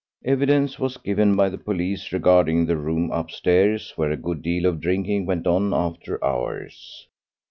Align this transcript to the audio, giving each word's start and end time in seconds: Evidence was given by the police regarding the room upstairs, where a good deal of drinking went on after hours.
Evidence 0.25 0.79
was 0.79 0.97
given 0.97 1.35
by 1.35 1.47
the 1.47 1.59
police 1.59 2.11
regarding 2.11 2.65
the 2.65 2.75
room 2.75 3.11
upstairs, 3.11 3.93
where 3.97 4.09
a 4.09 4.17
good 4.17 4.41
deal 4.41 4.65
of 4.65 4.81
drinking 4.81 5.27
went 5.27 5.45
on 5.45 5.75
after 5.75 6.17
hours. 6.25 7.05